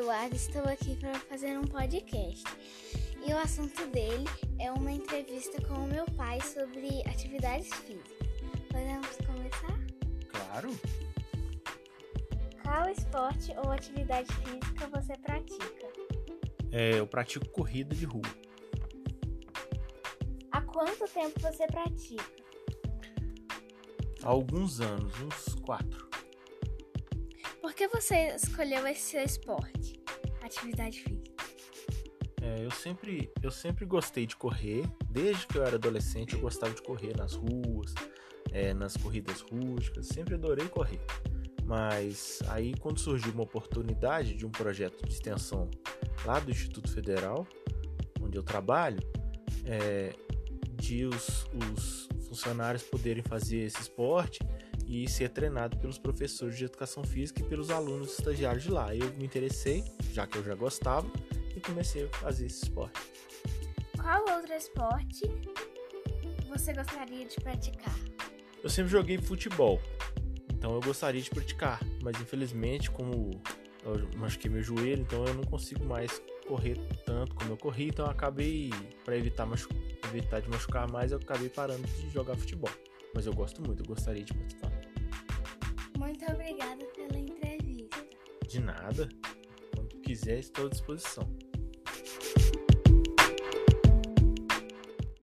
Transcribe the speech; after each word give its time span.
Eduardo, 0.00 0.36
estou 0.36 0.62
aqui 0.62 0.94
para 0.96 1.18
fazer 1.20 1.58
um 1.58 1.64
podcast. 1.64 2.44
E 3.26 3.32
o 3.32 3.38
assunto 3.38 3.84
dele 3.88 4.24
é 4.58 4.70
uma 4.70 4.92
entrevista 4.92 5.60
com 5.62 5.74
o 5.74 5.86
meu 5.86 6.04
pai 6.16 6.40
sobre 6.40 7.02
atividades 7.06 7.68
físicas. 7.74 8.28
Podemos 8.68 9.16
começar? 9.26 9.78
Claro. 10.28 10.70
Qual 12.62 12.88
esporte 12.88 13.52
ou 13.56 13.72
atividade 13.72 14.28
física 14.32 14.86
você 14.88 15.16
pratica? 15.18 15.88
É, 16.70 16.98
eu 16.98 17.06
pratico 17.06 17.48
corrida 17.48 17.94
de 17.94 18.04
rua. 18.04 18.22
Há 20.52 20.60
quanto 20.62 21.08
tempo 21.12 21.40
você 21.40 21.66
pratica? 21.66 22.24
Há 24.22 24.28
alguns 24.28 24.80
anos, 24.80 25.12
uns 25.20 25.54
quatro. 25.56 26.09
Por 27.60 27.74
que 27.74 27.86
você 27.88 28.34
escolheu 28.34 28.86
esse 28.86 29.18
esporte, 29.18 30.00
atividade 30.42 31.02
física? 31.02 31.44
É, 32.40 32.64
eu 32.64 32.70
sempre, 32.70 33.30
eu 33.42 33.50
sempre 33.50 33.84
gostei 33.84 34.26
de 34.26 34.34
correr. 34.34 34.84
Desde 35.10 35.46
que 35.46 35.58
eu 35.58 35.64
era 35.64 35.76
adolescente, 35.76 36.34
eu 36.34 36.40
gostava 36.40 36.72
de 36.72 36.80
correr 36.82 37.14
nas 37.16 37.34
ruas, 37.34 37.94
é, 38.50 38.72
nas 38.72 38.96
corridas 38.96 39.42
rústicas. 39.42 40.06
Sempre 40.06 40.34
adorei 40.34 40.68
correr. 40.68 41.00
Mas 41.66 42.40
aí, 42.48 42.74
quando 42.80 42.98
surgiu 42.98 43.32
uma 43.32 43.42
oportunidade 43.42 44.34
de 44.34 44.46
um 44.46 44.50
projeto 44.50 45.06
de 45.06 45.12
extensão 45.12 45.70
lá 46.24 46.40
do 46.40 46.50
Instituto 46.50 46.90
Federal, 46.90 47.46
onde 48.22 48.38
eu 48.38 48.42
trabalho, 48.42 48.98
é, 49.66 50.14
de 50.76 51.04
os, 51.04 51.46
os 51.54 52.08
funcionários 52.26 52.82
poderem 52.82 53.22
fazer 53.22 53.58
esse 53.58 53.80
esporte 53.82 54.40
e 54.90 55.08
ser 55.08 55.28
treinado 55.28 55.76
pelos 55.76 55.98
professores 55.98 56.58
de 56.58 56.64
educação 56.64 57.04
física 57.04 57.40
e 57.40 57.44
pelos 57.44 57.70
alunos 57.70 58.18
estagiários 58.18 58.64
de 58.64 58.72
lá. 58.72 58.92
Eu 58.92 59.12
me 59.14 59.24
interessei, 59.24 59.84
já 60.12 60.26
que 60.26 60.36
eu 60.36 60.42
já 60.42 60.56
gostava, 60.56 61.08
e 61.54 61.60
comecei 61.60 62.06
a 62.06 62.08
fazer 62.18 62.46
esse 62.46 62.64
esporte. 62.64 63.00
Qual 63.96 64.20
outro 64.36 64.52
esporte 64.52 65.30
você 66.48 66.72
gostaria 66.72 67.24
de 67.24 67.36
praticar? 67.36 67.94
Eu 68.64 68.68
sempre 68.68 68.90
joguei 68.90 69.16
futebol, 69.16 69.80
então 70.52 70.74
eu 70.74 70.80
gostaria 70.80 71.22
de 71.22 71.30
praticar, 71.30 71.78
mas 72.02 72.20
infelizmente, 72.20 72.90
como 72.90 73.40
eu 73.84 74.18
machuquei 74.18 74.50
meu 74.50 74.62
joelho, 74.62 75.02
então 75.02 75.24
eu 75.24 75.34
não 75.34 75.44
consigo 75.44 75.84
mais 75.84 76.20
correr 76.48 76.76
tanto 77.06 77.32
como 77.36 77.52
eu 77.52 77.56
corri, 77.56 77.88
então 77.88 78.06
eu 78.06 78.10
acabei, 78.10 78.70
para 79.04 79.16
evitar, 79.16 79.46
evitar 80.12 80.40
de 80.40 80.48
machucar 80.50 80.90
mais, 80.90 81.12
eu 81.12 81.18
acabei 81.18 81.48
parando 81.48 81.86
de 81.86 82.10
jogar 82.10 82.36
futebol. 82.36 82.70
Mas 83.14 83.26
eu 83.26 83.32
gosto 83.32 83.62
muito, 83.62 83.82
eu 83.82 83.86
gostaria 83.86 84.24
de 84.24 84.32
participar. 84.34 84.70
Muito 85.98 86.24
obrigada 86.32 86.84
pela 86.86 87.18
entrevista. 87.18 88.06
De 88.48 88.60
nada. 88.60 89.08
Quando 89.74 90.00
quiser, 90.00 90.38
estou 90.38 90.66
à 90.66 90.70
disposição. 90.70 91.49